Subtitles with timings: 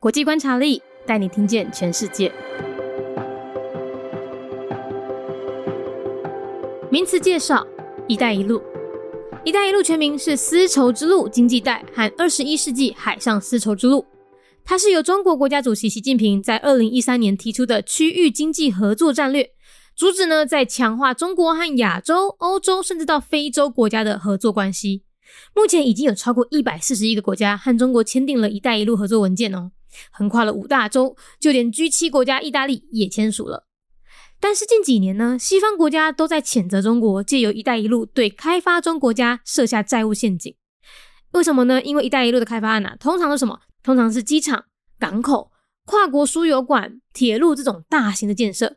[0.00, 2.32] 国际观察力带你听见全世界。
[6.90, 7.66] 名词介绍：
[8.08, 8.62] 一带一路。
[9.44, 14.06] 一带一路全名是丝绸之路经济带和二十一世纪海上丝绸之路。
[14.64, 19.50] 它是由中国国家主席习近平在二零一三年提出的区域经济合作战略，
[19.94, 25.02] 主旨呢在强化中国和亚洲、欧洲甚至到非洲国家的合作关系。
[25.54, 29.72] 目前已经有超过一百四十一个国家和中国签订了一带一路合作文件哦，
[30.10, 33.66] 横跨了五大洲，就连 G 七国家意大利也签署了。
[34.40, 40.56] 但是近几年呢，西方国家都在谴责中国借由“一带一路”对开发中国家设下债务陷阱。
[41.32, 41.82] 为什么呢？
[41.82, 43.60] 因为“一带一路”的开发案啊，通常是什么？
[43.82, 44.64] 通常是机场、
[44.98, 45.52] 港口、
[45.84, 48.76] 跨国输油管、铁路这种大型的建设，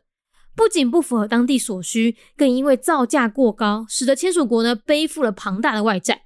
[0.54, 6.23] 不仅不符合当地所需，更因为造价过高，使得签署国呢背负了庞大的外债。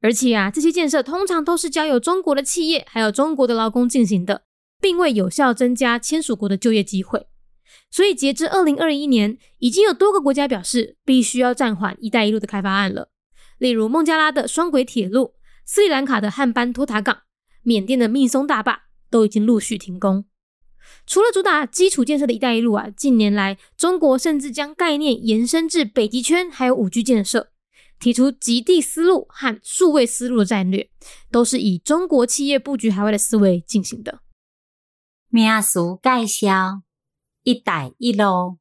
[0.00, 4.42] 而且啊，这些建设通常都是交由中国的企业还有中国的劳工进行的，
[4.80, 7.26] 并未有效增加签署国的就业机会。
[7.90, 13.10] 所以，截至二零二一年，已经有多个国家表示必须要暂缓“一带一路”的开发案了。
[13.58, 17.22] 例如，孟加拉的双轨铁路、斯里兰卡的汉班托塔港、
[17.62, 20.24] 缅甸的密松大坝都已经陆续停工。
[21.06, 27.50] 除了主打基础建设的一带一路啊，近年来中国甚至将概念延伸至北极圈，还有五 G 建设，
[27.98, 30.90] 提出极地思路和数位思路的战略，
[31.30, 34.20] 都是以中国企业布局海外的思维进行的。
[35.28, 36.82] 名词介绍。
[37.42, 38.58] 一带一路，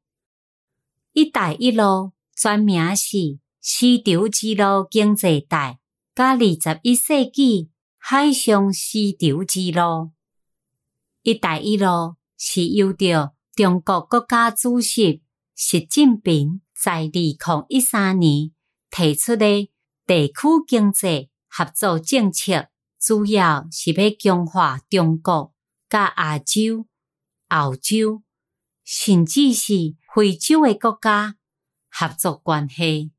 [1.12, 5.80] 一带一路全名是丝绸之路经济带，
[6.16, 10.12] 甲二十一世纪海上丝绸之路。
[11.24, 18.52] 一带一路是由着中国国家主席习近平在二零一三年
[19.00, 19.72] 提出的
[20.06, 20.34] 地区
[20.68, 22.68] 经济合作政策，
[23.00, 25.54] 主要是要强化中国
[25.88, 26.86] 甲亚洲、
[27.48, 28.24] 澳洲。
[28.84, 31.36] 甚至是非洲的国家
[31.90, 33.12] 合作关系，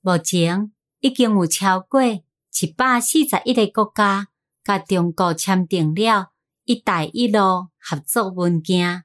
[0.00, 4.28] 目前已经有超过一百四十一个国家
[4.64, 6.30] 甲中国签订了
[6.64, 9.04] “一带一路”合作文件，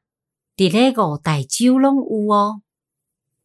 [0.55, 2.61] 伫咧五大洲拢有哦。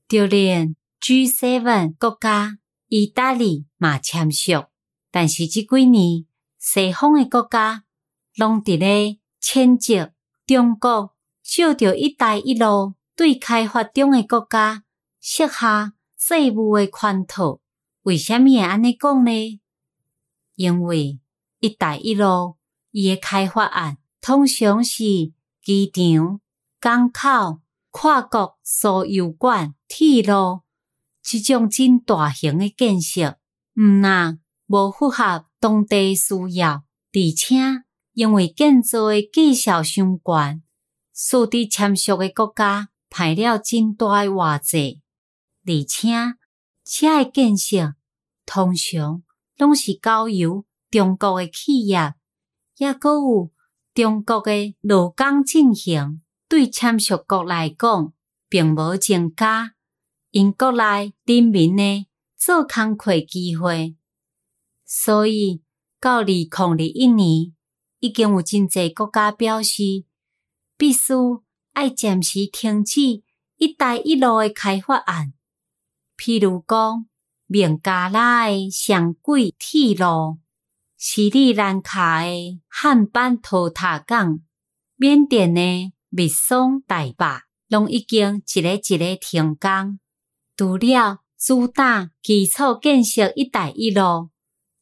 [0.07, 2.59] 就连 G7 国家
[2.91, 4.67] 意大利嘛签署，
[5.13, 6.27] 但是即几年
[6.59, 7.85] 西方的国家
[8.35, 10.13] 拢伫咧谴责
[10.45, 11.15] 中国。
[11.43, 14.85] 受着“一带一路”对开发中的国家
[15.21, 17.61] 设下税务的圈套，
[18.03, 19.61] 为虾米会安尼讲呢？
[20.55, 21.19] 因为
[21.59, 22.57] “一带一路”
[22.93, 25.03] 伊的开发案通常是
[25.63, 26.41] 机场、
[26.79, 30.61] 港口、跨国输油管、铁路
[31.23, 33.39] 即种真大型的建设，
[33.77, 37.57] 毋那无符合当地需要，而且
[38.15, 40.63] 因为建造的技术相关。
[41.15, 45.01] 数伫签署的国家排了真大诶外债，
[45.67, 46.11] 而且
[46.85, 47.95] 车诶建设
[48.47, 49.23] 通常
[49.59, 52.15] 拢是交由中国诶企业，
[52.79, 53.51] 抑阁有
[53.93, 56.23] 中国诶劳工进行。
[56.49, 58.13] 对签署国来讲，
[58.49, 59.75] 并无增加
[60.31, 63.97] 因国内人民诶做工课机会，
[64.85, 65.63] 所以
[66.01, 67.53] 到二零二一年，
[67.99, 70.05] 已经有真济国家表示。
[70.81, 71.13] 必须
[71.75, 73.23] 爱暂时停止
[73.59, 75.35] “一带一路”的开发案，
[76.17, 77.07] 譬如讲，
[77.49, 80.39] 孟加拉的上轨铁路、
[80.97, 84.41] 斯里兰卡的汉班托塔港、
[84.97, 90.01] 缅甸的密松大坝，拢已经一个一个停工。
[90.61, 94.29] 除了主打基础建设“一带一路”，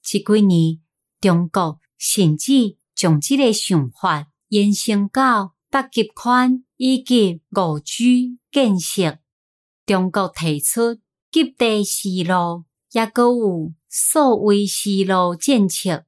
[0.02, 0.80] 这几年
[1.20, 5.54] 中国甚至将这个想法延伸到。
[5.70, 9.18] 北极圈以及五 G 建设，
[9.86, 10.98] 中国提出
[11.30, 16.06] 极地丝路，也阁有数位丝路政策，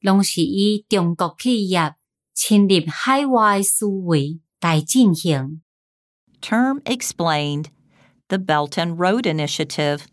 [0.00, 1.94] 拢是以中国企业
[2.34, 5.62] 侵入海外思维来进行。
[6.42, 7.66] Term explained:
[8.28, 10.06] the Belt and Road Initiative.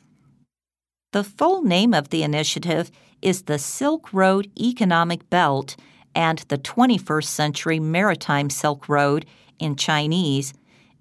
[1.14, 5.76] The full name of the initiative is the Silk Road Economic Belt
[6.14, 9.26] and the 21st Century Maritime Silk Road
[9.58, 10.54] in Chinese,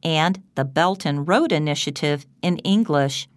[0.02, 3.28] and the Belt and Road Initiative in English.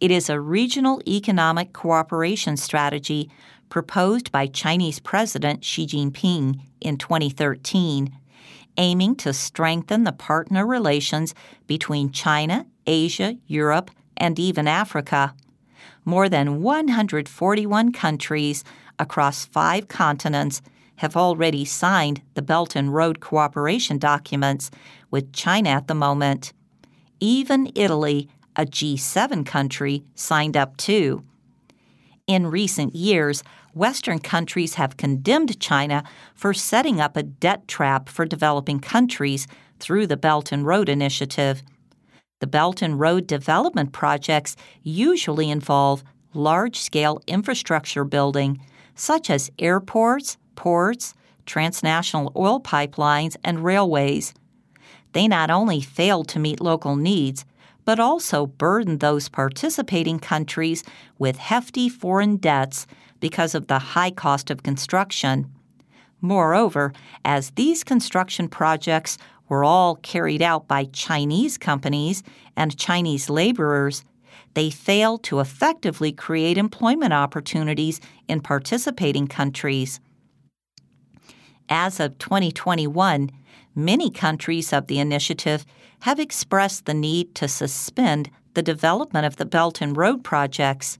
[0.00, 3.30] It is a regional economic cooperation strategy
[3.68, 8.16] proposed by Chinese President Xi Jinping in 2013,
[8.76, 11.34] aiming to strengthen the partner relations
[11.66, 15.34] between China, Asia, Europe, and even Africa.
[16.04, 18.64] More than 141 countries
[18.98, 20.62] across five continents
[20.96, 24.70] have already signed the Belt and Road Cooperation documents
[25.10, 26.52] with China at the moment.
[27.20, 31.24] Even Italy, a G7 country, signed up too.
[32.26, 33.42] In recent years,
[33.74, 36.04] Western countries have condemned China
[36.34, 39.46] for setting up a debt trap for developing countries
[39.80, 41.62] through the Belt and Road Initiative.
[42.40, 46.04] The Belt and Road development projects usually involve
[46.34, 48.60] large scale infrastructure building,
[48.94, 51.14] such as airports, ports,
[51.46, 54.34] transnational oil pipelines, and railways.
[55.12, 57.44] They not only fail to meet local needs,
[57.84, 60.82] but also burden those participating countries
[61.18, 62.86] with hefty foreign debts
[63.20, 65.52] because of the high cost of construction.
[66.20, 66.92] Moreover,
[67.24, 69.18] as these construction projects
[69.48, 72.22] were all carried out by Chinese companies
[72.56, 74.04] and Chinese laborers,
[74.54, 80.00] they failed to effectively create employment opportunities in participating countries.
[81.68, 83.30] As of 2021,
[83.74, 85.64] many countries of the initiative
[86.00, 90.98] have expressed the need to suspend the development of the Belt and Road projects.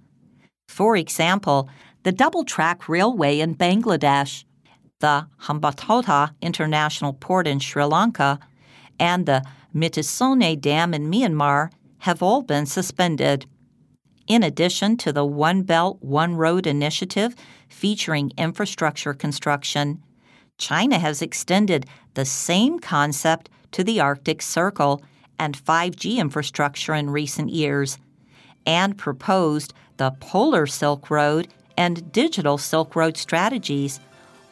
[0.69, 1.69] For example,
[2.03, 4.45] the double track railway in Bangladesh,
[5.01, 8.39] the Hambantota International Port in Sri Lanka,
[8.99, 9.43] and the
[9.75, 13.47] Mitsone Dam in Myanmar have all been suspended.
[14.27, 17.35] In addition to the One Belt, One Road initiative
[17.69, 20.03] featuring infrastructure construction,
[20.57, 25.03] China has extended the same concept to the Arctic Circle
[25.39, 27.99] and 5G infrastructure in recent years,
[28.65, 33.99] and proposed the Polar Silk Road and Digital Silk Road strategies,